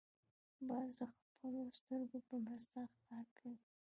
[0.67, 3.57] باز د خپلو سترګو په مرسته ښکار کوي